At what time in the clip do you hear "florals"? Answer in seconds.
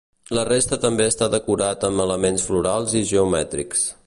2.49-2.97